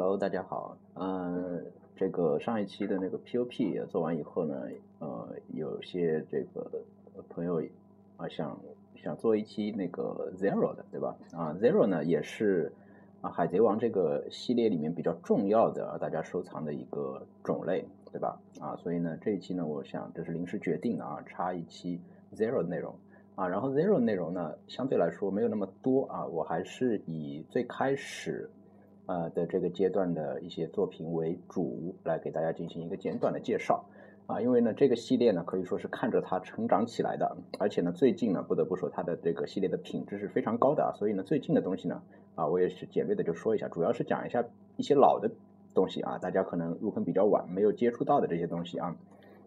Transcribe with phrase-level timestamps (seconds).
[0.00, 0.78] Hello，大家好。
[0.94, 1.60] 嗯，
[1.96, 4.62] 这个上一期的那个 POP 也做完以后呢，
[5.00, 6.70] 呃，有些这个
[7.28, 7.60] 朋友
[8.16, 8.56] 啊想
[8.94, 11.16] 想做一期那个 Zero 的，对吧？
[11.32, 12.72] 啊，Zero 呢也是
[13.22, 18.40] 啊海贼王这个系列里面比较重要的大家收藏的一个种类，对吧？
[18.60, 22.00] 啊，所以呢这一期呢，我想这是临时决定的啊，插一期
[22.36, 22.94] Zero 的内容
[23.34, 23.48] 啊。
[23.48, 28.48] 然后 Zero 内容呢相对来说没有那么多啊，我还是以最开始。
[29.08, 33.86] 呃的这个阶段的一些作品为主，来给大家进行一个简短的介绍
[34.26, 42.02] 啊，因为呢这个系列呢可以说是看着它成长起来的，而且呢最近呢不得不说它的这个系列的品质是非常高的啊，所以呢最近的东西呢
[42.34, 44.44] 啊我也是简略的就说一下，主要是讲一下
[44.76, 45.30] 一些老的
[45.74, 48.94] 东西啊，大家可能入坑比较晚没有接触到的这些东西啊。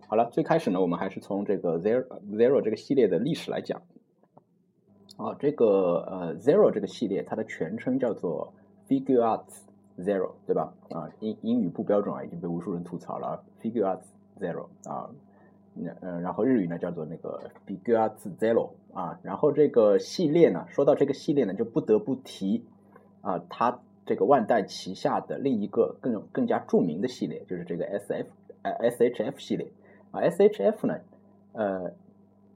[0.07, 3.83] 好了，最开始呢我们还是从这个 Zero Zero 这个系列的历史来讲
[5.17, 8.51] 啊，这个呃 Zero 这个系列它的全称叫做。
[8.91, 9.61] Figure Arts
[9.99, 10.73] Zero，对吧？
[10.89, 13.41] 啊，英英语不标准啊，已经被无数人吐槽了。
[13.61, 14.03] Figure Arts
[14.37, 15.09] Zero 啊，
[15.73, 22.65] 那嗯，然后日语呢叫做那个 Figure Arts Zero 啊，然后这个系列呢，说到这个系列呢，就不得不提
[23.21, 29.71] 啊，它这个万代旗下的另一个更更加著名的系列，就是这个 S F，S H F 系列
[30.11, 30.99] 啊，S H F 呢，
[31.53, 31.93] 呃，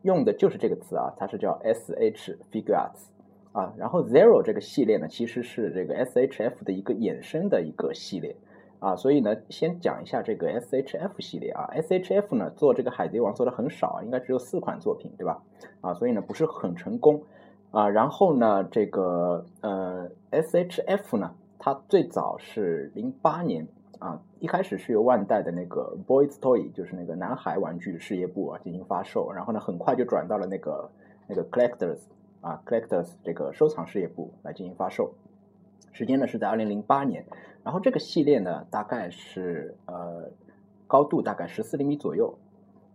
[0.02, 3.14] 用的就是这个词啊，它是叫 S H Figure Arts。
[3.56, 8.36] 啊，然后 Zero 这个系列呢，其实是这个 SHF 的一个衍生的一个系列
[8.80, 11.70] 啊，所以呢，先讲一下这个 SHF 系列啊。
[11.73, 15.42] SHF 呢做这个海贼王做的很少，应该只有四款作品，对吧？
[15.80, 17.23] 啊，所以呢不是很成功
[17.72, 17.88] 啊。
[17.88, 23.66] 然后呢，这个呃 SHF 呢，它最早是零八年
[24.00, 30.90] 啊，一开始是由万代的那个 Boys Toy，就是那个男孩玩具事业部啊进行发售，然后呢很快就转到了那个
[31.30, 32.00] 那个 Collectors。
[32.45, 35.15] 啊，Collectors 这个收藏事业部来进行发售，
[35.91, 37.25] 时间呢是在二零零八年，
[37.63, 40.29] 然后这个系列呢大概是呃
[40.85, 42.38] 高度大概十四厘米左右，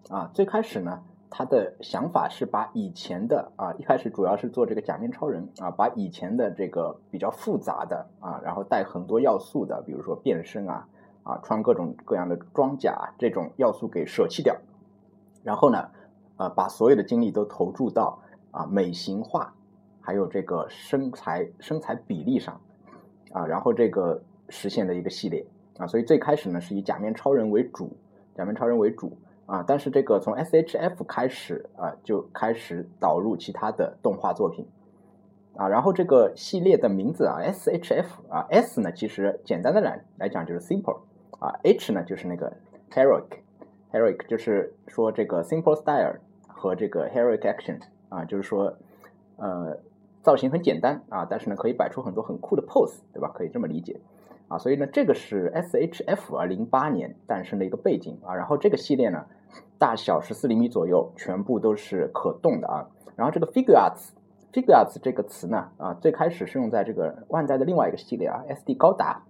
[0.08, 10.86] 啊，最开始呢他的想法是把以前的啊一开始主要是做这个假面超人啊，把以前的这个比较复杂的啊，然后带很多要素的，比如说变身啊
[11.24, 14.56] 啊穿各种各样的装甲这种要素给舍弃掉，
[15.42, 15.88] 然后呢
[16.36, 18.20] 啊把所有的精力都投注到。
[18.50, 19.54] 啊，美型化，
[20.00, 22.60] 还有这个身材身材比例上，
[23.32, 25.46] 啊，然后这个实现的一个系列
[25.78, 27.96] 啊，所以最开始呢是以假面超人为主，
[28.34, 29.16] 假面超人为主
[29.46, 34.66] 啊，但是这个从 S H F 开始啊就开始导入其他的动画作品
[35.54, 41.00] 啊，然后这个系列的名字啊 S H F 啊 S 呢其实简单的来来讲就是 simple
[41.38, 42.52] 啊 H 呢就是那个
[42.90, 43.26] heroic
[43.92, 46.16] heroic 就是说这个 simple style
[46.48, 47.80] 和这个 heroic action。
[48.10, 48.76] 啊，就是说，
[49.36, 49.78] 呃，
[50.22, 53.32] 造型很简单啊，但是呢，可以摆出很多很酷的 pose，对吧？
[53.34, 53.98] 可以这么理解
[54.48, 54.58] 啊。
[54.58, 58.34] 所以呢，这个是 S H F 啊，零八年诞生的一个背景啊。
[58.34, 59.24] 然后这个系列呢，
[59.78, 62.86] 大小十四厘米左右，全部都是可动的啊。
[63.16, 69.22] 然后这个 figure arts，figure arts 这个词呢，啊，最开始是用在这个万代的另外一个系列啊，S D 高达，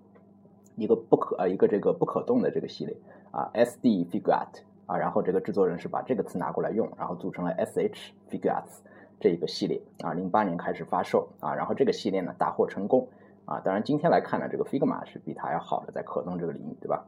[0.76, 2.96] 一个不可呃一个这个不可动的这个系列
[3.30, 4.62] 啊，S D figure art。
[4.90, 8.80] 啊，然后这个制作人是把这个词拿过来用，然后组成了 S H Figures
[9.20, 13.06] 这一个系列啊，零八年开始发售啊，然后这个系列呢大获成功
[13.44, 17.06] 啊，当然今天来看呢，这个 Figma 是比它要好的，在可动这个领域，对吧？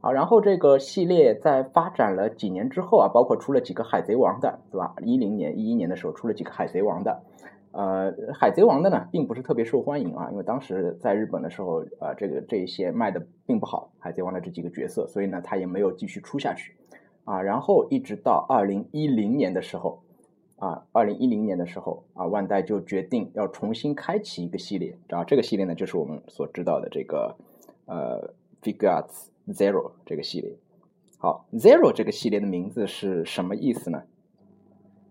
[0.00, 4.94] 好，然后这个系列在发展了几年之后啊，包括出了几个海贼王的，对吧？
[5.02, 7.20] 一零年、一一年的时候出了几个海贼王的，
[7.72, 16.77] 呃，海贼王的呢并不是特别受欢迎啊，因为当时在日本的时候，呃，这个这一些卖的并不好，海贼王的这几个角色，所以呢，它也没有继续出下去。
[17.28, 20.02] 啊，然后一直到二零一零年的时候，
[20.56, 27.36] 啊，二零一零年的时候，啊，万代就决定要重新开启一个系列，啊这个系列呢，就是我们所知道的这个
[27.84, 30.56] 呃 Figures Zero 这个系列。
[31.18, 34.04] 好，Zero 这个系列的名字是什么意思呢？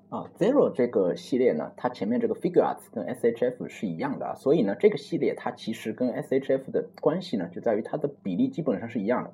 [0.09, 9.31] 啊，Zero 这个系列呢，它前面这个 Figures 跟 SHF 是一样的，所以呢，这个系列它其实跟 SHF 的关系呢，就在于它的比例基本上是一样的。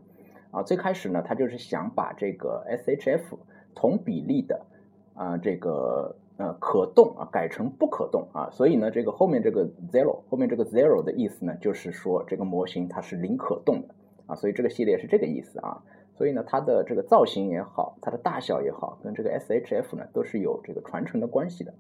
[0.54, 3.40] 啊，最开始呢，他就是想把这个 SHF
[3.74, 4.64] 同比例的
[5.16, 13.96] 啊，这个呃可动啊改成不可动啊，所以呢，这个后面这个 zero 后面这个 zero 的意思呢，就是说这个模型它是零可动的
[14.28, 15.82] 啊，所以这个系列是这个意思啊，
[16.16, 21.74] 所以呢，它的这个造型也好，它的大小也好，跟这个 SHF 呢都是有这个传承的关系的。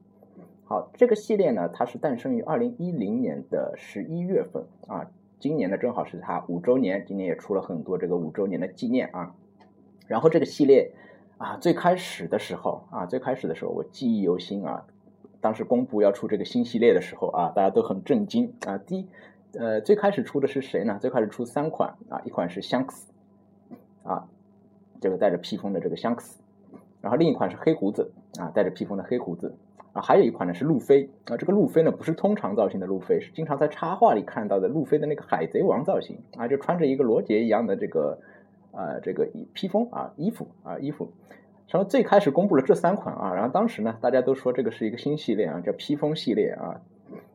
[0.65, 5.11] 好，这个系列呢，它是诞生于二零一零年的十一月份啊。
[5.43, 9.35] 今年呢，正好是它五周年，今年也出了很多这个五周年的纪念啊。
[10.07, 10.93] 然后这个系列
[11.37, 14.85] 啊，最开始的时候啊，最开始的时候我记忆犹新啊。
[15.41, 18.77] 当时公布要出这个新系列的时候啊，大家都很震惊啊。
[18.77, 19.09] 第一
[19.59, 20.97] 呃，最开始出的是谁呢？
[21.01, 23.11] 最开始出三款啊，一款是香克斯，
[24.03, 24.29] 啊，
[25.01, 26.41] 这个带着披风的这个香克斯，
[27.01, 29.57] 然后另一款是黑胡子啊，带着披风的黑胡子
[29.93, 38.19] 啊，还有一款呢是路飞啊，这个路飞呢不是通常造型的路飞，是经常在插画里看到的路飞的那个海贼王造型啊，就穿着一个罗杰一样的这个
[38.71, 41.11] 呃这个披风啊衣服啊衣服。
[41.69, 46.81] 然后最开始公布了这三款啊，然后当时呢大家都说这个是一个新系列啊，叫披风系列啊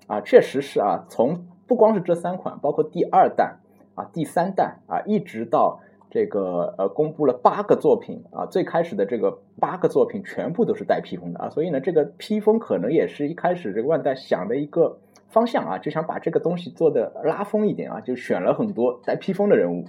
[0.06, 3.58] 啊，确实是啊，从不光是这三款，包括第二弹
[3.94, 19.84] 啊、第三弹啊，一直到这个呃，公布了八个作品啊，最开始的这个八个作品全部都是带披风的啊，所以呢，这个披风可能也是一开始这个万代想的一个方向啊，就想把这个东西做的拉风一点啊，就选了很多带披风的人物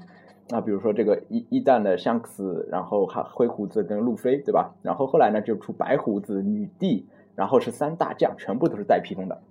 [0.49, 4.75] 啊，比如说这个一一弹的香克斯，然后还灰胡子跟路飞，对吧？
[4.81, 9.41] 然后后来呢就出白胡子、女帝，然后是三大将，全部都是带披风的。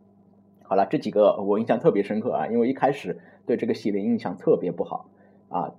[0.64, 5.06] 好了，这几个我印象特别深刻啊，因为一开始对这个系列印象特别不好
[5.48, 5.72] 啊。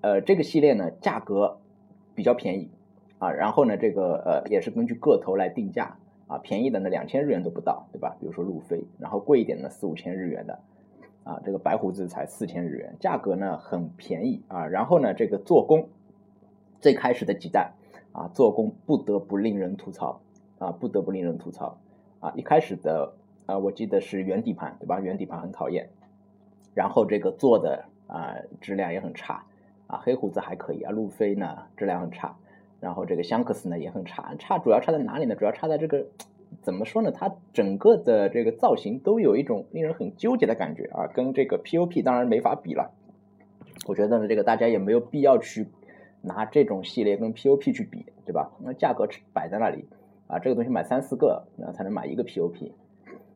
[0.00, 1.58] 呃，这个系列呢价格
[2.14, 2.70] 比较便宜
[3.18, 5.96] 啊，然后呢这个呃也是根据个头来定价
[6.26, 8.16] 啊，便宜的呢两千日元都不到，对吧？
[8.20, 10.60] 比如说路飞，然后贵一点的四五千日元的
[11.24, 14.66] 啊，这个白胡子才四千日元，价格呢很便宜啊。
[14.66, 15.88] 然后呢这个做工，
[16.80, 17.72] 最开始的几代
[18.12, 20.20] 啊做工不得不令人吐槽
[20.58, 21.78] 啊，不得不令人吐槽
[22.20, 23.14] 啊，一开始的。
[23.46, 25.00] 啊，我记得是原底盘，对吧？
[25.00, 25.90] 原底盘很讨厌，
[26.72, 29.44] 然后这个做的啊质量也很差
[29.86, 30.00] 啊。
[30.02, 32.36] 黑胡子还可以啊，路飞呢质量很差，
[32.80, 35.34] 然后这个香克斯呢也很差，差主要差在哪里呢？
[35.34, 36.06] 主要差在这个
[36.62, 37.10] 怎么说呢？
[37.10, 42.92] 它整个的这个造型都有一种令人很纠结的感觉啊，跟这个 POP 当然没法比了。
[43.86, 45.68] 我觉得呢，这个大家也没有必要去
[46.22, 48.52] 拿这种系列跟 POP 去比，对吧？
[48.60, 49.86] 那价格摆在那里
[50.26, 52.72] 啊，这个东西买三四个那才能买一个 POP。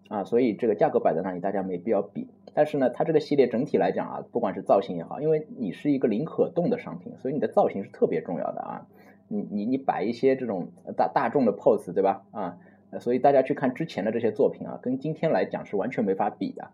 [0.08, 2.28] 啊，所以这个价格摆在那里，大家没必要比。
[2.54, 8.86] 但是呢，它这个系列整体来讲啊，不管是造型也好，因为你是一个零可动的商品，所以你的造型是特别重要的啊。
[9.28, 12.22] 你你你摆一些这种大大众的 pose，对吧？
[12.30, 12.58] 啊，
[13.00, 16.70] 所以大家去看之前的这些作品啊，跟今天来讲是完全没法比的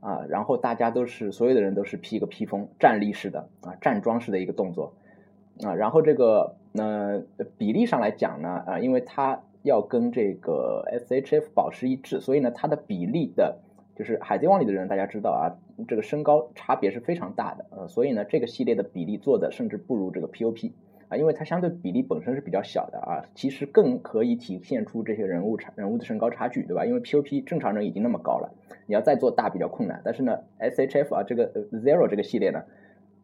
[0.00, 0.24] 啊。
[0.28, 4.94] 然后大家都是所有的人都是披一个披风，站立式的啊，站桩式的一个动作
[5.62, 5.74] 啊。
[5.74, 7.22] 然后这个呃
[7.58, 9.42] 比例上来讲呢，啊，因为它。
[9.62, 13.58] 要跟这个 S H F 保持一致，所以呢，它的比例的，
[13.96, 15.56] 就是海贼王里的人，大家知道啊，
[15.88, 20.74] 这个身高差别是非常大的，呃，所以呢，这个系列的比例做的甚至不如这个 P O P
[21.08, 26.84] 啊，因为它相对比例本身是比较小的啊，其实更可以体现出这些人物差人物的身高差距，对吧？
[26.84, 28.52] 因为 P O P 正常人已经那么高了，
[28.86, 32.64] 你要再做大比较困难，但是呢，S H F 啊，这个 Zero 这个系列呢，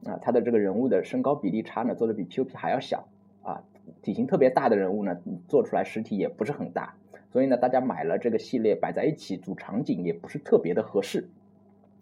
[0.06, 3.08] 啊，它的这个人物的身高比例差呢，做的比 P O P 还要小
[3.42, 3.62] 啊。
[4.00, 6.94] 体型特别大的人物呢，做出来实体也不是很大，
[7.32, 11.30] 所以呢，大家买了这个系列摆在一起组场景也不是特别的合适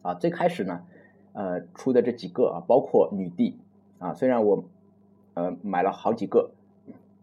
[0.03, 0.13] 啊。
[0.15, 0.85] 最开始呢，
[1.35, 3.57] 呃，出的这几个啊，包括女帝
[4.01, 4.65] 啊，虽然我
[5.35, 6.51] 呃买了好几个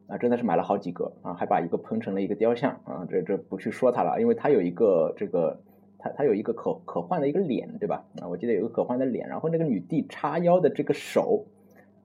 [0.07, 5.59] 啊，真的是买了好几个啊，还把一个喷成了一个雕像啊，这这不去说它了，因为它有一个这个
[5.99, 8.05] 它它有一个可可换的一个脸，对吧？
[8.21, 11.45] 啊，我记得有个可换的脸，然后那个女帝叉腰的这个手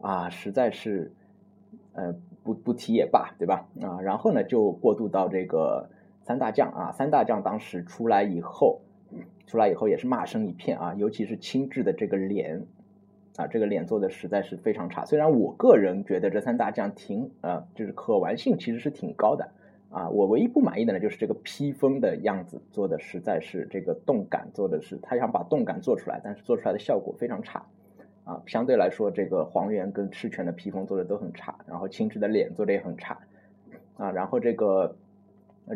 [0.01, 1.13] 啊，实在是
[1.93, 2.13] 呃。
[2.43, 3.69] 不不提也罢，对吧？
[3.81, 5.89] 啊，然后呢，就过渡到这个
[6.23, 8.81] 三大将啊，三大将当时出来以后，
[9.47, 12.67] 出来以后也是骂声一片啊，尤其是轻质的这个脸
[13.37, 15.05] 啊，这个脸做的实在是非常差。
[15.05, 19.49] 虽然我个人觉得这三大将挺啊，就是可玩性其实是挺高的
[19.91, 27.65] 啊，我唯一不满意的呢，就是这个披风的样子做的实在是这个动感做的是，他想把动感做出来，但是做出来的效果非常差。
[28.25, 33.19] 啊，相对来说，这个黄猿跟赤犬的披风做的都很差，然后青雉的脸做的也很差，
[33.97, 34.95] 啊，然后这个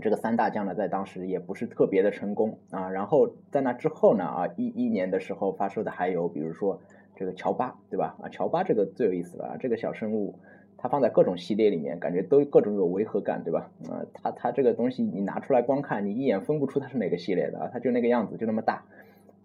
[0.00, 6.80] 这个三大将呢，在当时也不是特别的成功啊，然后在那之后呢，啊一一年的时候发售的还有比如说
[7.16, 8.16] 这个乔巴，对吧？
[8.22, 10.38] 啊乔巴这个最有意思了，这个小生物
[10.76, 13.70] 它放在各种系列里面，感觉都各种有违和感，对吧？
[13.88, 18.84] 啊，它它这个东西你拿出来光看，你一眼分不出它是哪个系列的啊，它就那个样子，就那么大。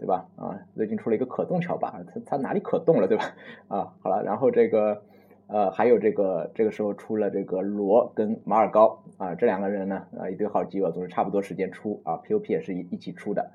[0.02, 0.26] 对吧？
[0.36, 3.24] 啊，最近出了一个可动桥吧，它它哪里可动了，对吧？
[3.70, 5.04] 啊，好了，然后这个
[5.46, 13.52] 呃，还有这个这个时候出了这个罗跟马尔高啊，这两个人呢啊，一对好基友，总是差不多时间出啊，P O P 也是一一起出的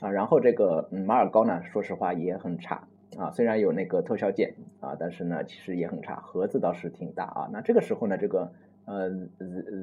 [0.00, 8.50] 啊，然后这个嗯马尔高呢，说实话也很差啊，虽然有那个特效件啊，但是呢其实也很差，盒子倒是挺大啊，那这个时候呢这个。
[8.86, 9.10] 呃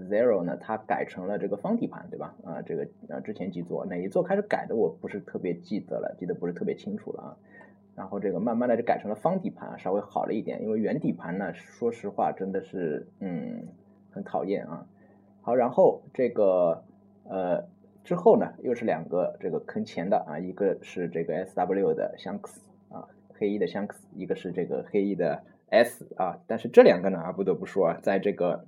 [0.10, 2.36] ，Zero 呢，它改成了这个方底盘，对吧？
[2.43, 7.38] 啊，这个呃，之前几座哪一座开始改的，我不是特别记得了，记得不是特别清楚了啊。
[7.96, 13.67] 然后这个慢慢的就改成了方底盘，稍微好了一点，因为圆底盘呢，说实话真的是嗯
[14.12, 14.86] 很讨厌啊。
[15.41, 16.84] 好，然后这个
[17.24, 17.65] 呃
[18.03, 28.65] 之后呢，又是两个这个坑钱的啊，一个是这个 S W 的香克斯啊，黑衣的香克斯，一个是这个黑衣的 S 啊，但是这两个呢啊，不得不说啊，在这个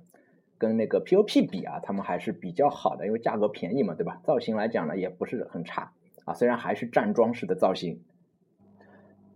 [0.64, 4.18] 跟那个 P O P 比啊，他们还是比较好的，因为价格便宜嘛，对吧？
[4.24, 5.92] 造型来讲呢，也不是很差
[6.24, 8.00] 啊，虽然还是站桩式的造型。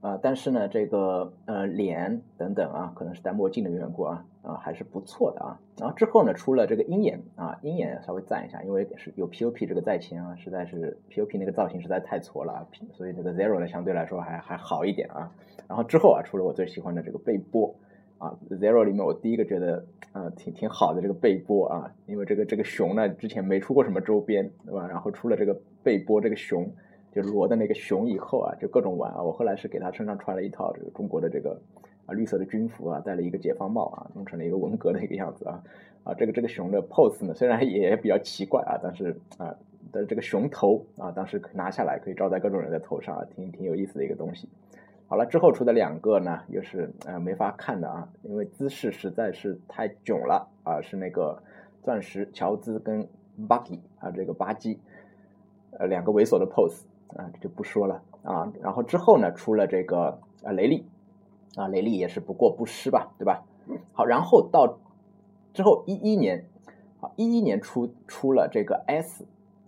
[0.00, 5.60] 啊，但是呢，这个呃脸等等啊，可能是戴墨镜的缘故啊，啊还是不错的啊。
[5.76, 15.32] 然后之后呢，出了这个鹰眼啊，鹰眼稍微赞一下，因为是有 POP 这个在前啊，实在是 POP 那个造型实在太挫了啊，所以这个 Zero 呢相对来说还还好一点啊。
[15.66, 17.74] 然后之后啊，出了我最喜欢的这个背波
[18.18, 24.86] 啊，Zero 里面我第一个觉得啊挺挺好的这个背波啊，因为这个这个熊呢之前没出过什么周边对吧？
[24.86, 26.70] 然后出了这个背波这个熊。
[27.10, 29.22] 就罗的那个熊以后啊，就各种玩啊。
[29.22, 31.58] 我后来是给他身上穿了一套这个中国的这个
[32.04, 35.64] 啊绿色的军服啊，戴了一个解放帽啊，弄成了一个文革的一个样子啊
[36.04, 36.12] 啊。
[36.12, 39.56] 这个这个熊的 pose 呢，虽然也比较奇怪啊，但是啊
[39.90, 44.46] 的这个熊头啊，当时拿下来可以罩在各种人的头上啊，挺挺有意思的一个东西。
[45.08, 51.42] 好了，之后出的两个呢，又是呃没法看的啊，因为姿势实在是太囧了啊，是那个
[51.82, 53.08] 钻石乔兹跟
[53.48, 54.78] Bucky 啊，这个巴基
[55.72, 56.86] 呃两个猥琐的 pose。
[57.16, 58.52] 啊，这就不说了啊。
[58.60, 60.84] 然后之后呢，出了这个啊雷利，
[61.56, 63.42] 啊雷利也是不过不失吧，对吧？
[63.94, 64.78] 好，然后到
[65.54, 66.44] 之后一一年，
[67.00, 69.26] 啊一一年出出了这个 S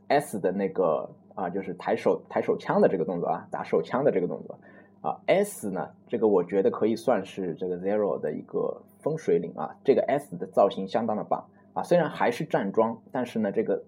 [0.08, 4.58] S 的那个啊，就是抬手抬手枪的这个动作啊，打手枪的这个动作
[5.00, 5.20] 啊。
[5.26, 9.76] S 呢，这个我觉得可以算是这个 Zero 的一个分水岭啊。
[9.84, 13.82] 这个 S 的造型相当的棒啊，虽然还是站桩，但是呢，这个。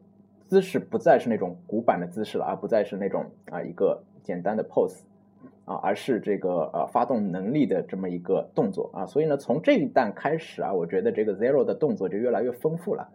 [0.44, 5.00] 姿势不再是那种古板的姿势了，而不再是那种啊一个简单的 pose
[5.64, 9.06] 啊，而是这个呃发动能力的这么一个动作啊。
[9.06, 13.08] 所以呢，从这一弹开始啊，我觉得这个 Zero 的动作就越来越丰富了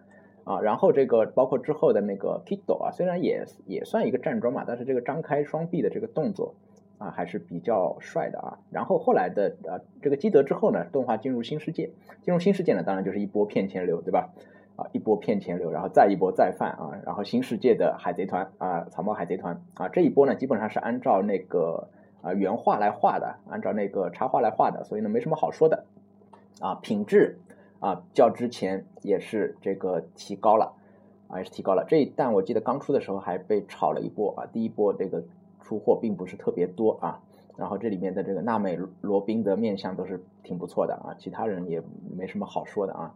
[0.46, 0.60] 啊。
[0.62, 6.56] 然后这个包括之后的那个 Kido 啊，虽然也也算一个站桩嘛，但是这个张开双臂的这个动作
[6.98, 8.60] 啊还是比较帅的啊。
[8.72, 14.30] 然后后来的呃这个基德之后呢，动画进入新世界，进入新世界呢，当然就是一波骗钱流，对吧？
[14.76, 21.90] 啊，一波骗钱流，然后再一波再犯啊，然后新世界的海贼团啊，草帽海贼团啊，这一波呢基本上是按照那个
[22.22, 25.86] 啊原画来画的，按照那个插画来画的，所以呢没什么好说的
[26.60, 27.40] 啊，品质
[27.80, 30.74] 啊较之前也是这个提高了
[31.28, 31.84] 啊，也是提高了。
[31.88, 35.24] 这一弹我记得刚出的时候还被炒了一波啊，第一波这个
[35.62, 37.22] 出货并不是特别多啊，
[37.58, 41.82] 然后这里面的这个娜美罗宾的面相都是挺不错的啊，其他人也
[42.16, 43.16] 没什么好说的啊。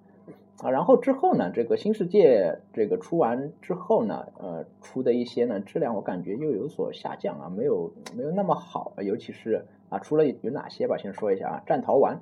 [0.62, 12.22] 啊，然后之后呢，这个新世界这个出完之后呢，呃，出的一些呢质量我感觉又有所下降啊，没有没有那么好，尤其是啊，出了有哪些吧，先说一下啊，战逃丸，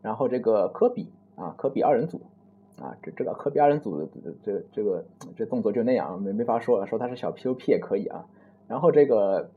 [0.00, 2.22] 然后这个科比啊，科比二人组
[2.80, 5.04] 啊，这这个科比二人组这这这个
[5.36, 8.24] 这动作就那样，没没法说，说他是小 P O P 也可以啊，
[8.68, 9.50] 然后这个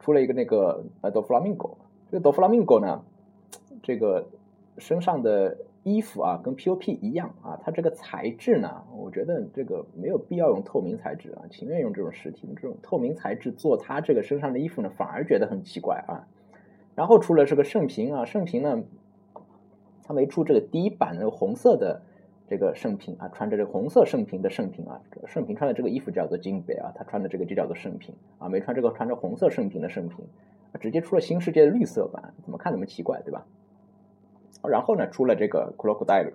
[0.00, 1.68] 出了一个那个呃哆弗拉明戈，
[2.10, 3.02] 这个哆弗拉明戈呢，
[3.82, 4.26] 这个
[4.78, 5.58] 身上的。
[5.88, 16.26] 衣服啊，跟 POP 一样啊，它这个材质呢，我觉得这个没有必要用透明材质啊，情愿用这种实体这种透明材质做它这个身上的衣服呢，反而觉得很奇怪啊。
[16.96, 18.82] 然后出了这个圣平啊，圣平呢，
[20.02, 22.02] 他没出这个第一版的红色的
[22.48, 30.24] 这个圣平啊，穿着这个红色圣平的圣平啊，圣平穿的这个衣服叫做金杯啊，他穿的这个就叫做圣平啊，没穿这个穿着红色圣平的圣平，
[30.80, 33.46] 直接出了新世界的绿色版，怎么看怎么奇怪，对吧？
[34.68, 36.32] 然后呢，出了这个库洛克戴鲁，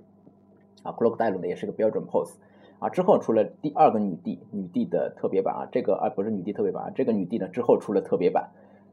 [0.84, 2.36] 啊，库洛克戴鲁呢也是个标准 pose，
[2.80, 8.51] 啊，之后出了第二个女帝，女帝的特别版啊，这个啊不是女帝特别版啊，这个女帝呢之后出了特别版，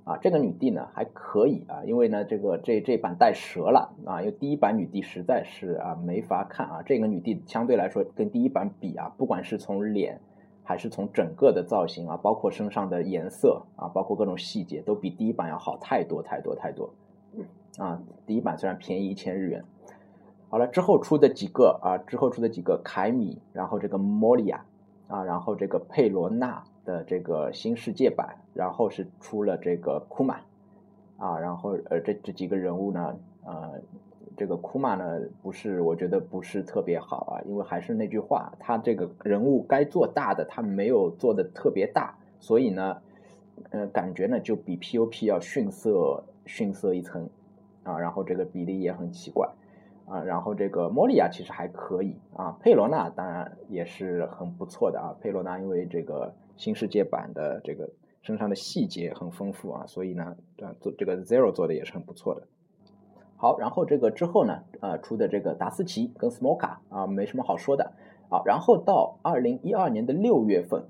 [0.08, 10.18] 啊，这个女帝呢还可以啊，因为呢这个这这版带蛇了啊，因为第一版女帝实在是啊没法看啊，这个女帝相对来说跟第一版比啊，不管是从脸
[10.64, 16.90] 还是从整个的造型啊，包括身上的颜色啊，包括各种细节，都比第一版要好太多太多太多。
[17.76, 19.62] 啊，第一版虽然便宜一千日元，
[20.48, 24.64] 好了之后出的几个啊，之后出的几个凯米，然后这个莫利亚
[25.06, 30.40] 啊，然后这个佩罗娜的这个新世界版，然后是出了这个库玛
[31.18, 33.14] 啊，然后呃这这几个人物呢，
[33.44, 33.78] 呃
[34.34, 43.02] 这个库玛呢不是我觉得不是特别好啊，因为还是那句话，他这个人物该做大的他没有做的特别大，所以呢，
[43.68, 47.28] 呃感觉呢就比 POP 要逊色逊色一层。
[47.84, 49.48] 啊，然后这个比例也很奇怪，
[50.10, 57.90] 啊，然后这个莫利亚其实还可以啊，佩罗娜当然也是很不错的啊，佩罗娜因为这个新世界版的这个
[58.22, 62.42] 身上的细节很丰富啊，所以呢，这做这个 Zero 做的也是很不错的。
[63.36, 67.92] 好，然后这个之后呢，呃，出的这个达斯奇跟 Smoka 啊，没什么好说的。
[68.28, 70.84] 好，然后到二零一二年的六月份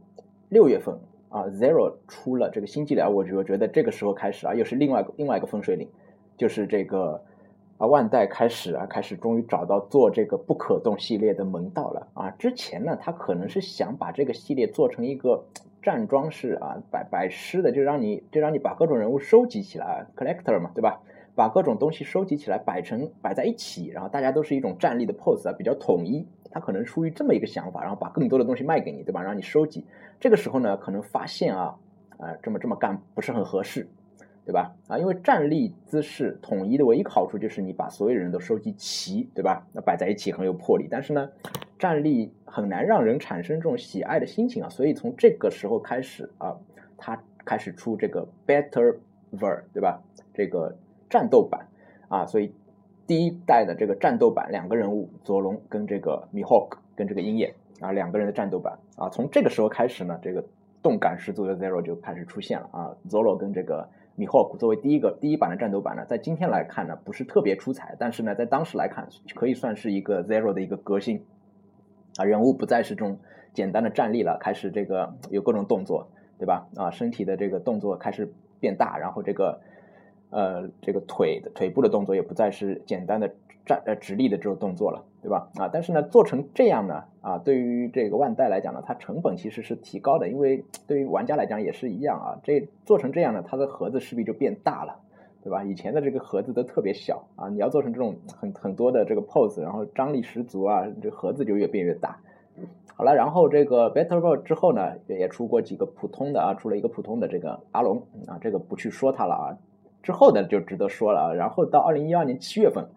[0.48, 0.98] 六月份
[1.28, 5.88] 啊，Zero 出了这个新伎俩，我就觉得这个时候开始啊，又是另外另外一个分水岭，
[6.36, 7.22] 就是这个
[7.78, 12.30] 啊万代开始啊开始终于找到做这个不可动系列的门道了啊。
[12.32, 15.44] 之前呢，他可能是想把这个系列做成一个
[15.80, 21.00] 站桩式啊摆摆尸的，就让你就让你把各种人物收集起来，collector 嘛，对吧？
[21.34, 26.26] 把各种东西收集起来，摆成摆在一起，然后大家都是一种站立的 pose 啊，比较统一。
[26.50, 29.22] 他可能出于这么一个想法，然后把更多的东西卖给你，对吧？
[29.22, 29.86] 让你收集。
[30.18, 31.76] 这个时候呢，可能发现啊，
[32.16, 33.88] 啊，这么这么干不是很合适，
[34.48, 34.74] 对吧？
[34.88, 39.66] 啊，因为站立姿势统一的唯一好处就是你把所有人都收集齐，对吧？
[39.74, 40.88] 那摆在一起很有魄力。
[40.90, 41.28] 但是呢，
[41.78, 44.70] 站立很难让人产生这种喜爱的心情啊。
[44.70, 46.56] 所以从这个时候开始啊，
[46.96, 48.96] 他开始出这个 Better
[49.32, 50.02] Ver，对吧？
[50.32, 50.76] 这个。
[51.10, 51.68] 战斗版
[52.08, 52.52] 啊，所以
[53.06, 60.44] 第一代的这个战斗版，两个人物，佐龙跟这个米霍克跟这个鹰眼啊，两个人的战斗版啊，从这个时候开始呢，这个
[60.82, 62.94] 动感十足的 Zero 就开始出现了啊。
[63.08, 63.88] Zoro 跟这个
[64.18, 71.24] 米霍克作为第一个第一版的战斗版呢，在今天来看呢，不是特别出彩，但是呢，在当时来看，可以算是一个 Zero 的一个革新
[72.16, 73.18] 啊，人物不再是这种
[73.54, 76.08] 简单的站立了，开始这个有各种动作，
[76.38, 76.66] 对吧？
[76.76, 79.60] 啊，身体的这个动作开始变大，然后这个。
[80.30, 83.34] 呃，这个腿的腿部的动作也不再是简单的
[83.64, 85.48] 站呃直立的这种动作了，对吧？
[85.56, 92.38] 啊，但是呢，做成这样呢，啊，对于这个万代来讲呢，它成本其实是提高的，因为对于玩家来讲也是一样啊。
[92.42, 94.96] 这做成这样呢，它的盒子势必就变大了，
[95.42, 95.64] 对吧？
[95.64, 102.18] 以前的这个盒子都特别小啊，你要做成这种很很多的这个 pose，然后张力十足啊，这盒子就越变越大。
[102.94, 109.56] 好了，然后这个 better boy 之后呢，也出过几个普通的啊，出了一个普通的这个阿龙啊，这个不去说它了啊。
[110.02, 112.88] 之后的就值得说了啊，然后到二零一二年七月份，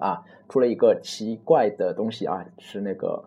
[0.00, 3.24] 啊，出了一个奇怪的东西啊，是那个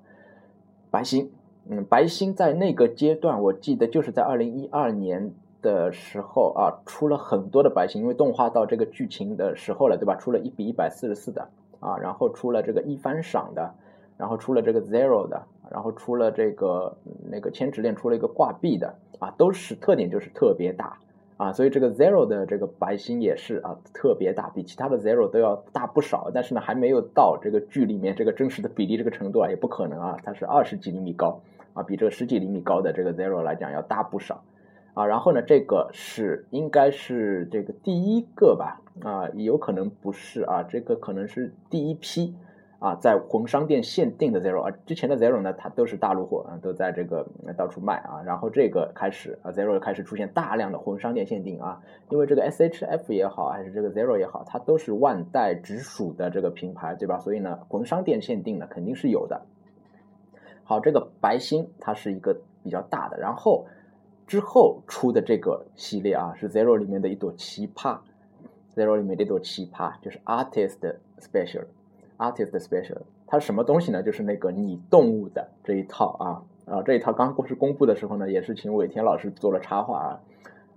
[0.92, 1.32] 白星，
[1.70, 10.16] 嗯，白星在那个阶段，我记得就是在二零一二年的时候啊，出了很多的白星，因为动画到这个剧情的时候了，对吧？
[10.16, 11.48] 出了一比一百四十四的
[11.80, 13.74] 啊，然后出了这个一番赏的，
[14.18, 16.98] 然后出了这个 zero 的，然后出了这个
[17.30, 20.98] 那个千纸链，出了一个挂壁的啊，都是特点就是特别大。
[21.44, 26.32] 啊，所以这个 Zero 的这个白星也是啊，特别大，比其他的 Zero 都要大不少。
[26.34, 30.18] 但是呢，还没有到这个剧里面这个真实的比例这个程度啊，也不可能啊。
[30.24, 31.42] 它是二十几厘米高
[31.74, 34.42] 啊，比这个十几厘米高的这个 Zero 来讲要大不少
[34.94, 35.06] 啊。
[35.06, 42.34] 然后呢，这个是应该是这个第一个吧啊，有可能不是啊，这个可能是第一批。
[42.84, 48.22] 啊，在魂商店限定的 Zero 啊，之前的 Zero 呢，它都是大陆货啊，都在这个到处卖啊。
[48.26, 57.20] 然后这个开始啊，Zero 开始出现大量的魂商店限定啊，因为这个 SHF 也好，还是这个 Zero 也好，它都是万代直属的这个品牌，对吧？
[57.20, 59.46] 所以呢，魂商店限定呢肯定是有的。
[60.66, 63.66] 好，这个白星它是一个比较大的，然后
[64.28, 68.00] 之后出的这个系列啊，是 Zero 里面的一朵奇葩
[68.76, 71.64] ，Zero 里面的一朵奇葩就是 Artist Special。
[72.18, 74.02] Artist Special，它什么东西呢？
[74.04, 80.20] 就是那个拟动物的这一套啊啊，这一套刚过是公布的时候呢，也是请尾田老师做了插画啊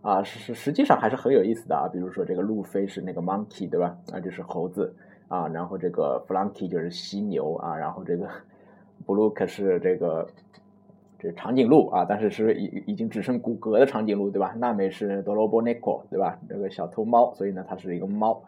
[0.03, 1.89] 啊，实实实际上还是很有意思的啊。
[1.93, 3.97] 比如说这个路飞是那个 Monkey 对吧？
[4.13, 4.95] 啊，就是猴子
[5.29, 8.29] 啊，然后这个 Flunky 就是犀牛啊，然后这个
[9.07, 10.27] Blue 是这个
[11.19, 14.55] 这长颈鹿啊，但是是已已经只剩骨骼的长颈鹿对吧？
[14.59, 16.39] 娜美是 Dorobo Neko 对吧？
[16.49, 18.43] 这个小偷猫，所以呢，它是一个猫。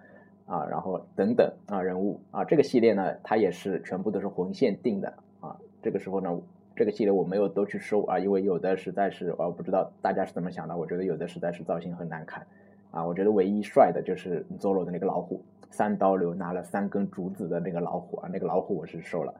[0.48, 5.54] 啊，然后等等啊，人物啊，这个系列呢，它也是全部都是魂限定的啊。
[5.82, 6.40] 这个时候呢，
[6.74, 12.46] 这个系列我没有都去收啊，因为有的实在是我不知道大家是怎么想的，我觉得有的实在是造型很难看
[12.90, 13.04] 啊。
[13.04, 19.34] 我觉得唯一帅的就是 Zoro 的那个老虎，三刀流拿了三根竹子的那个老虎啊，那个老虎我是收了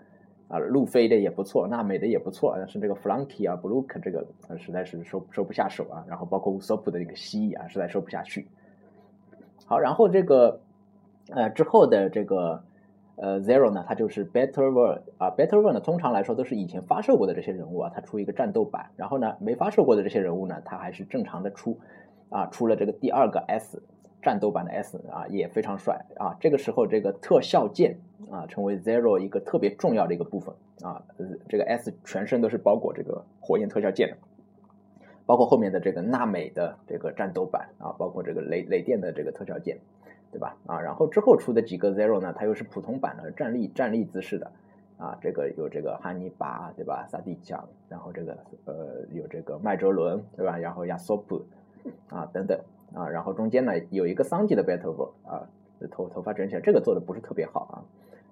[0.48, 0.58] 啊。
[0.58, 4.26] 路飞的也不错，娜美的也不错，但是这个 Flunky 啊，Blue 这个
[4.58, 6.04] 实在是收收不下手啊。
[6.06, 8.46] 然后包括乌索普的那个蜥蜴啊，实在收不下去。
[9.64, 10.60] 好，然后这个。
[11.30, 12.62] 呃，之后的这个
[13.16, 21.78] 呃 Zero 呢，它就是 Better World 啊，Better World 呢，通常来说都是以前发售过的这些人物啊，它出一个战斗版，然后呢，没发售过的这些人物呢，它还是正常的出
[22.30, 23.82] 啊，出了这个第二个 S
[24.22, 26.36] 战斗版的 S 啊，也非常帅啊。
[26.40, 27.98] 这个时候，这个特效剑
[28.30, 31.02] 啊，成为 Zero 一个特别重要的一个部分啊，
[31.48, 34.16] 这个 S 全身都是包裹这个火焰特效剑的，
[35.26, 39.78] 包括后面的这个娜美的这个战斗版啊，包括这个雷雷电的这个特效剑。
[40.30, 40.56] 对吧？
[40.66, 44.50] 啊，然后之后出的几个 Zero 呢，它又是普通版的站立站立姿势的，
[44.98, 47.06] 啊，这个有这个汉尼拔，对吧？
[47.08, 48.36] 萨蒂强，然后这个
[48.66, 50.58] 呃有这个麦哲伦，对吧？
[50.58, 51.46] 然后亚索普，
[52.08, 52.60] 啊等等，
[52.94, 55.48] 啊，然后中间呢有一个桑吉的 Battle 啊，
[55.90, 57.74] 头头发整起来，这个做的不是特别好啊。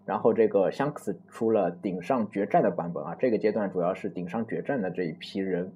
[0.04, 5.72] 然后这个香克斯出了顶上决战的版本啊，这个阶段主要是顶上决战的这一批人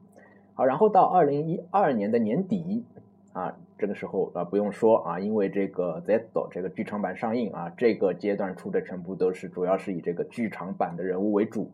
[0.54, 2.84] 好，然后到二零一二年的年底
[3.32, 11.70] 啊，这个时候啊不用说啊，因为这个 Zedo 这个剧场版上映啊，这个阶段出的全部都是主要是以这个剧场版的人物为主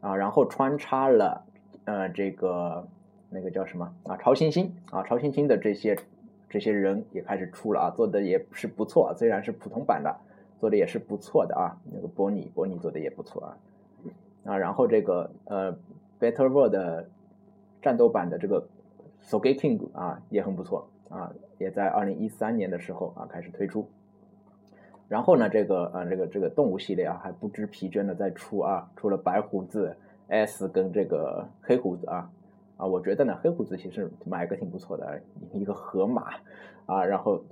[0.00, 1.44] 啊，然后穿插了
[1.84, 2.86] 呃这个
[3.30, 5.98] 那个叫什么啊超新星啊超新星的这些
[6.50, 10.14] 这些人也开始出了啊，做的也是不错，虽然是普通版的，
[10.58, 13.56] 做的也是不错的啊，那个波尼波尼做的也不错啊
[14.44, 15.76] 啊，然后这个呃
[16.20, 17.06] Better World。
[17.82, 18.66] 战斗版的这个
[19.22, 23.88] Sogeking 啊也很不错啊，也在二零一三年的时候啊开始推出。
[25.08, 29.96] 然后呢，这个呃这个这个动物系列啊还不知疲倦的在出啊，出了白胡子
[30.28, 32.30] S 跟这个黑胡子啊
[32.76, 35.20] 啊，我觉得呢黑胡子其实买个挺不错的，
[35.52, 36.34] 一个河马
[36.86, 37.44] 啊，然后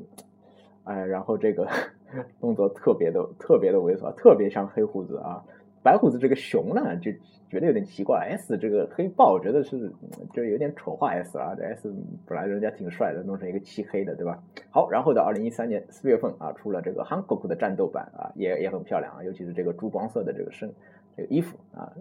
[0.83, 1.69] 哎然后这个
[2.41, 5.45] 动作特别的特别的猥琐，特别像黑胡子啊。
[5.85, 7.13] 白胡子这个熊呢，就
[7.51, 8.27] 觉得有点奇怪。
[8.31, 9.93] S 这个黑豹，我觉得是
[10.33, 11.55] 就有点丑化 S 啊。
[11.61, 11.95] S
[12.27, 14.43] 本来人家挺帅的，弄成一个漆黑的，对吧？
[14.71, 20.73] 好，然后到二零一三年四月份啊，出了这个 Hankook 的战斗版啊，也也很漂亮啊，尤其是这个珠光色的这个身
[21.19, 21.93] 这个衣服啊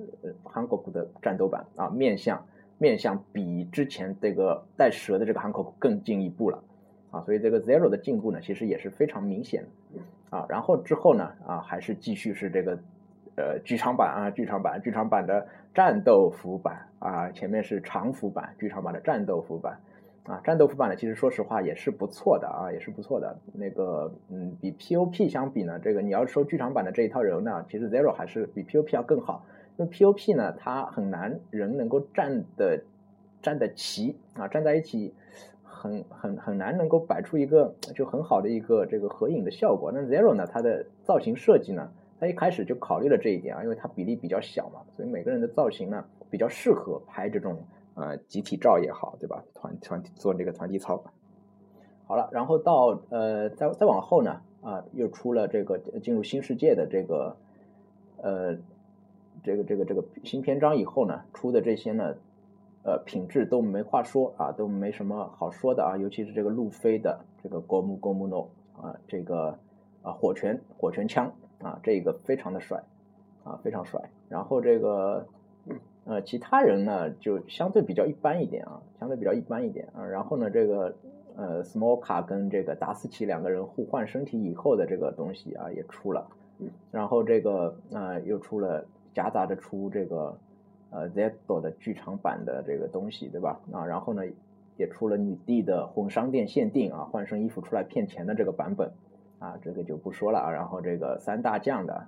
[0.46, 6.64] ，Hankook 的战斗版啊，面向面向比之前这个带蛇的这个 Hankook 更进一步了
[7.12, 10.00] 啊，所以这个 Zero 的进步呢，其实也是非常明显的
[10.38, 10.46] 啊。
[10.48, 12.80] 然后之后呢啊，还是继续是这个。
[13.36, 19.80] 呃，剧场版啊，剧场版，剧场版的战斗服版啊，前面是长服版，剧场版的战斗服版
[20.26, 23.40] 啊，战斗服版呢，其实说实话也是不错的啊，也是不错的。
[23.54, 29.44] 那个，嗯，比 POP 相比呢，这个你要说剧场版的这一套人呢，其实 Zero 还是比 POP 要更好。
[29.78, 32.84] 因为 POP 呢，它很难人能够站的
[33.42, 35.16] 站得齐啊，站在一起
[35.64, 39.92] 很很很难能够摆出一个就很好的一个这个合影的效果。
[39.92, 41.90] 那 Zero 呢，它的造型设计呢？
[42.24, 47.62] 他一开始就考虑了这一点啊，因为它比例比较小嘛，所以每个人的造型呢比较适合拍这种
[47.96, 49.44] 呃集体照也好，对吧？
[49.54, 51.04] 团团体做这个团体操。
[52.08, 57.36] 好了，然后到呃再再往后呢啊，又出了这个进入新世界的这个
[58.22, 58.56] 呃
[59.44, 62.16] 这个这个这个新篇章以后呢，出的这些呢
[62.84, 68.50] 呃品质都没话说啊，都没什么好说的啊，尤其是这个路飞的这个国木国木诺
[68.82, 69.60] 啊，这个
[70.04, 71.30] 啊火拳火拳枪。
[71.60, 72.84] 啊，这个非常的帅，
[73.44, 74.10] 啊，非常帅。
[74.30, 75.28] 然后这个，
[76.06, 80.06] 呃，其他人呢就相对比较一般一点啊，相对比较一般一点啊。
[80.06, 80.96] 然后呢，这个
[81.36, 86.28] 呃，Small 卡跟这个达斯奇两个人互换身体以后的这个东西啊也出了，
[86.92, 90.38] 然后这个呃又出了夹杂着出这个
[90.90, 93.60] 呃 Zeto 的剧场版的这个东西，对吧？
[93.72, 94.24] 啊，然后呢
[94.76, 98.92] 也出了女帝的混商店限定啊，换身衣服出来骗钱的这个版本。
[99.44, 100.50] 啊，这个就不说了啊。
[100.50, 102.08] 然后这个三大将的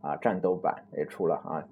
[0.00, 1.64] 啊战斗版也出了啊，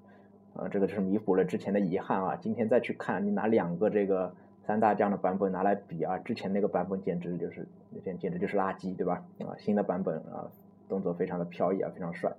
[0.53, 2.35] 呃，这个就是弥补了之前的遗憾啊。
[2.35, 4.31] 今天再去看，你拿两个这个
[4.65, 7.67] 三大将的版本拿来比啊，之前那个版本简直就是
[8.03, 9.23] 简简直就是垃圾，对吧？
[9.39, 10.45] 啊，新的版本啊，
[10.87, 12.31] 动作非常的飘逸啊，非常帅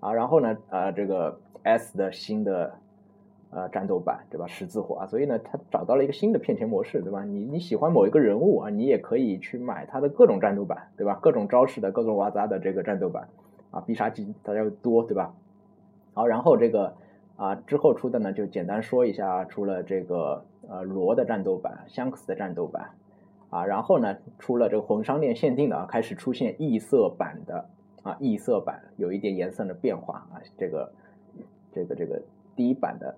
[0.00, 0.12] 啊。
[0.12, 2.74] 然后呢，啊，这个 S 的新的。
[3.48, 4.46] 呃，战斗版对吧？
[4.48, 7.24] 十字火啊，所以呢，他找到了一个新的骗钱模式，对吧？
[7.24, 11.18] 你你喜欢某一个人物啊，你也可以去买他的各种战斗版，对吧？
[11.22, 13.28] 各种招式的各种哇杂的这个战斗版
[13.70, 15.32] 啊，必杀技大家多，对吧？
[16.12, 16.96] 好，然后这个
[17.36, 22.90] 啊之后出的呢，就简单说一下，出了这个呃罗的战斗版，香克斯的战斗版
[23.48, 27.70] 啊，然后呢出了这个魂商店限定的啊，开始出现异色版的
[28.02, 30.92] 啊异色版，有一点颜色的变化啊，这个
[31.72, 32.20] 这个这个
[32.56, 33.16] 第一版的。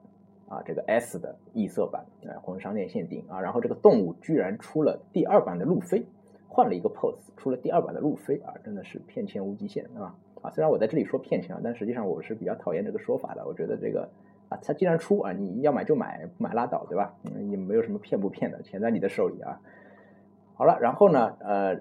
[0.48, 6.06] 啊，这个 S 的异色版，啊，红商店限定啊，然后这个动物居然出了第二版的路飞，
[6.48, 10.14] 换了一个 pose，出了第二版的路飞啊，真的是骗钱无极限，对吧？
[10.40, 14.08] 啊，虽然我在这里说骗钱啊，但实际上我是比较讨厌这个说法的，我觉得这个
[14.48, 17.14] 啊，它既然出啊，你要买就买，不买拉倒，对吧？
[17.24, 19.60] 嗯，也没有什么骗不骗的，钱在你的手里啊。
[20.54, 21.78] 好了，然后呢，呃，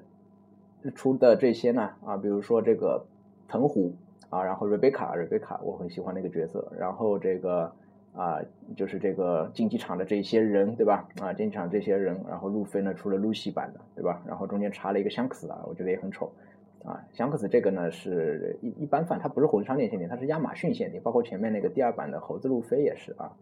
[0.94, 3.06] 出的这些呢，啊，比如说这个
[3.48, 3.94] 藤壶
[4.30, 7.72] 啊，然后 Rebecca，Rebecca，我很喜欢那个角色，然后这个。
[8.18, 8.42] 啊，
[8.76, 11.08] 就是这个竞技场的这些人，对吧？
[11.22, 14.24] 啊，竞技场这些人，然后路飞呢出了露西版的，对吧？
[14.26, 16.32] 然后中间插了一个香克斯啊，我觉得也很丑。
[16.84, 23.34] 啊，香克斯这个呢是一一般范，它不是火商店限定，它是亚马逊限定，包括前面那个第二版的猴子路飞也是啊。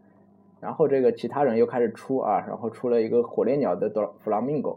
[0.59, 4.75] 然后这个其他人又开始出啊，然后出了一个火烈鸟的弗拉明戈。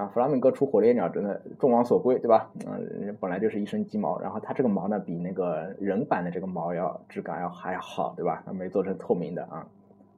[0.00, 2.50] 啊，弗拉明戈出火烈鸟真的众望所归，对吧？
[2.66, 8.42] 嗯，本来就是一身鸡毛，然后它这个毛呢，比那个人版的这个毛要质感要还好，对吧？
[8.46, 9.66] 它没做成透明的啊，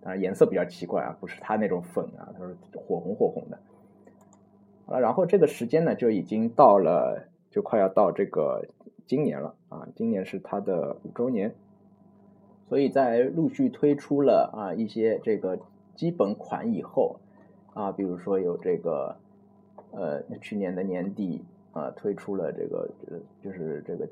[0.00, 3.58] 当然颜色比较奇怪啊，不是它那种粉啊，它是火红火红的。
[4.86, 8.64] 好了，然后这个时间呢，就已经到了，就快要到这个
[9.04, 11.56] 今年了啊，今年是它的五周年，
[12.68, 15.58] 所以在陆续推出了啊一些这个
[15.96, 17.16] 基本款以后
[17.74, 19.16] 啊，比如说有这个
[19.92, 22.88] 呃去年的年底啊推出了这个
[23.40, 24.08] 就是这个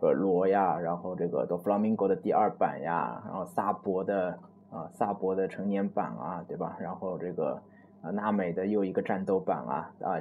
[0.00, 4.38] 呃罗呀，然后这个 The Flamingo 的第二版呀，然后萨博的
[4.70, 6.76] 啊萨博的成年版啊，对吧？
[6.80, 7.62] 然后这个
[8.02, 10.20] 啊娜美的又一个战斗版啊啊。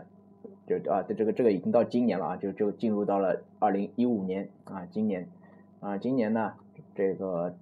[0.66, 5.28] 就啊，这这个这个已经到今年了啊，就就进入到了二零一五年啊，今年
[5.82, 6.54] 啊，今年呢，
[6.96, 7.54] 这个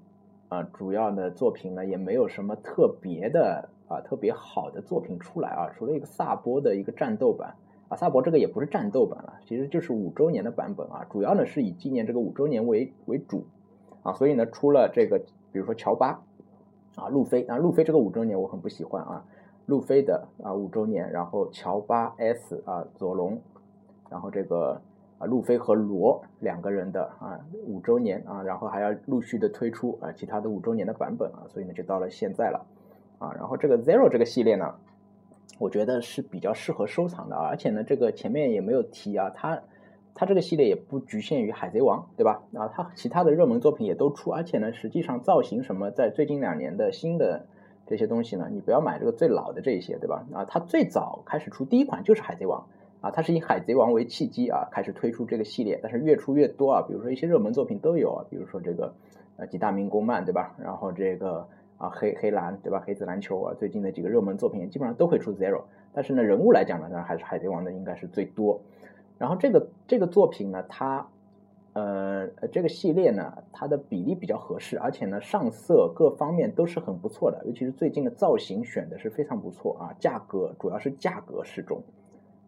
[0.50, 7.56] 啊主要的作品呢也没有什么特别的啊特别好的作品出来啊，除了一个萨博的一个战斗版
[7.90, 13.46] 啊，萨博这个也不是战斗版了，其实就是五周年的版本啊，主要呢是以纪念这个五周年为为主
[14.04, 15.20] 啊，所以呢出了这个
[15.52, 16.22] 比如说乔巴
[16.96, 19.26] 啊路飞啊路飞这个五周年我很不喜欢啊。
[19.68, 23.40] 路飞的啊五周年，然后乔巴 S 啊佐龙，
[24.10, 24.82] 然后这个
[25.18, 32.66] 啊路飞和罗两个人的啊五周年啊，然后还要陆续的推出啊其他的五周年的版本啊，所以呢就到了现在了
[33.22, 34.76] 啊，然后这个 Zero 这个系列呢，
[35.60, 39.62] 我觉得是比较适合收藏的，而且呢这个前面也没有提啊，它
[40.14, 42.42] 它这个系列也不局限于海贼王对吧？
[42.56, 47.46] 啊它其他的热门作品也都出，而且呢实际上造型什么在最近两年的新的。
[47.88, 50.26] 这些东西呢，你不要买这个最老的这一些，对吧？
[50.32, 52.66] 啊，它最早开始出第一款就是海贼王
[53.02, 58.94] 啊，它是以海贼王为契机啊，开始推出这个系列，但是越出越多啊，比如说一些热门作品都有啊，比如说这个
[59.36, 60.56] 呃几大名工漫，对吧？
[60.58, 61.46] 然后这个
[61.82, 62.84] 啊黑黑蓝，对吧？
[62.86, 65.63] 黑子篮球啊，最近的几个热门作品基本上都会出 Zero，
[65.94, 68.62] 但是呢，人物来讲呢，那还是海贼王的应该是最多。
[69.17, 71.08] 然后这个这个作品呢，它。
[71.74, 81.82] 呃，这个系列呢，它的比例比较合适，而且呢，上色各方面都是很不错的，尤其是最近的造型选的是非常不错啊，价格主要是价格适中，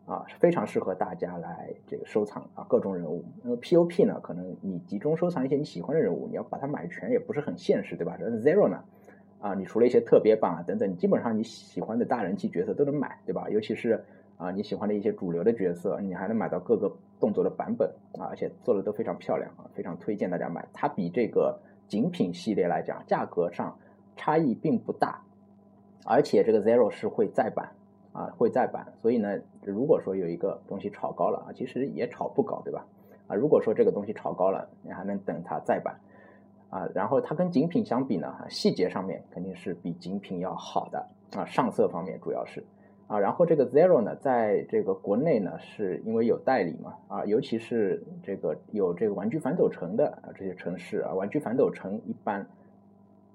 [0.05, 3.23] 啊，非常适合大家来这个收藏啊，各种人物。
[3.41, 8.83] 那么 POP 呢，可能你集中收藏一些你喜欢的人物，你要把它买全也不是很现实，对吧？Zero 呢，
[9.43, 13.49] 啊，你除了一些特别版啊等等，基本上你喜欢的大人气角色都能买，对吧？
[13.49, 14.03] 尤其是。
[14.35, 20.67] 啊，你喜欢的一些主流的角色，你还能买到各个动作的版本啊，而且做的都非常漂亮啊，非常推荐大家买。
[20.73, 23.77] 它比这个精品系列来讲，价格上
[24.17, 25.21] 差异并不大，
[26.03, 27.73] 而且这个 Zero 是会再版
[28.11, 28.91] 啊，会再版。
[29.01, 32.85] 所以呢，如果说有一个东西炒高了啊，其实也炒不高，对吧？
[33.27, 35.99] 啊，如果说这个东西炒高了，你还能等它再版
[36.73, 36.89] 啊。
[36.95, 41.05] 然后它跟精品相比呢，细节上面肯定是比精品要好的
[41.37, 42.63] 啊，上色方面主要是。
[43.05, 52.47] 啊，然后这个 Zero 呢，在这个国内呢，是因为有代理嘛，啊，尤其是这个有这个玩具反斗城的啊这些城市啊，玩具反斗城一般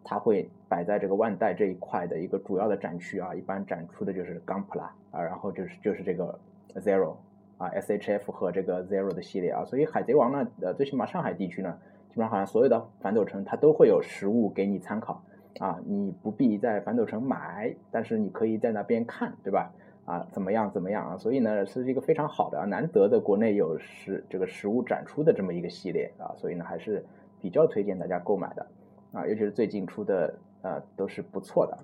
[0.03, 6.37] 它会摆在这个万代这一块的一个主要的展区啊，一般展出的就是钢普拉啊，然后就是就是这个
[6.77, 7.17] Zero
[7.59, 11.79] 啊，SHF 和这个 Zero 的系列啊，所以海贼王呢，呃，最起码上海地区呢，
[12.19, 15.23] 基本上好像所有的反斗城它都会有实物给你参考。
[15.61, 19.73] 啊，你不必在反斗城买，但是你可以在那边看，对吧？
[20.05, 21.17] 啊，怎么样怎么样啊？
[21.17, 27.05] 所以呢，是一个非常好的、难得的国内有实这个实物展出的这么一个系列啊，所以呢，还是
[27.41, 28.67] 比较推荐大家购买的
[29.13, 31.79] 啊，尤其是最近出的呃都是不错的。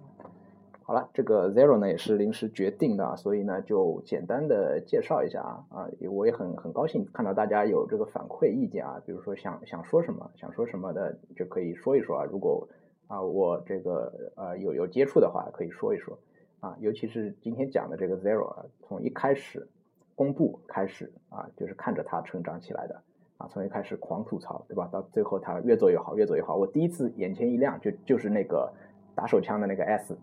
[0.85, 12.69] 好了，这个 Zero 呢也是临时决定的，所以呢就简单的介绍一下啊啊，我也很很高兴看到大家有这个反馈意见啊，比如说想想说什么，想说什么的就可以说一说啊，如果。
[13.07, 16.19] 啊，我这个呃有有接触的话可以说一说
[16.61, 19.69] 啊，尤其是今天讲的这个 Zero 啊，从一开始
[20.15, 23.03] 公布开始啊，就是看着它成长起来的
[23.37, 26.57] 啊，从一开始狂吐槽对吧，到最后它越做越好，越做越好。
[26.57, 28.73] 我第一次眼前一亮，就就是那个
[29.15, 30.17] 打手枪的那个 S，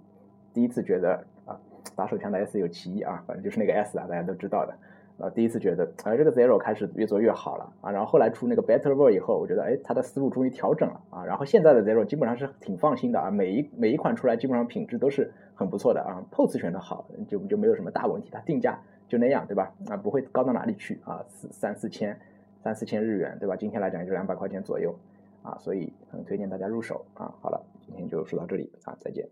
[0.53, 1.59] 第一次觉得啊，
[1.95, 4.73] 打手枪的 S 有歧义啊，反正就是那个 S 啊，大家都知道的。
[5.17, 19.71] 啊，第一次觉得，哎，这个 Zero 开始越做越好了啊，然后后来出那个 Better World 以后，我觉得，哎，他的思路终于调整了啊，然后现在的 Zero 基本上是挺放心的啊，每一每一款出来基本上品质都是很不错的啊，pose 选的好，就就没有什么大问题，它定价就那样，对吧？
[19.89, 22.19] 啊，不会高到哪里去啊，四三四千，
[22.63, 23.55] 三四千日元，对吧？
[23.55, 24.95] 今天来讲也就两百块钱左右
[25.43, 27.31] 啊，所以很推荐大家入手啊。
[27.41, 29.29] 好了，今天就说到这里啊，再见。